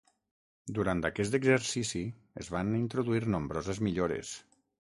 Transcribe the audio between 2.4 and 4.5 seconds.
es van introduir nombroses millores.